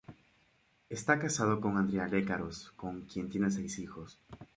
[0.89, 4.19] Esta casado con Andrea Lecaros, con quien tiene seis hijos.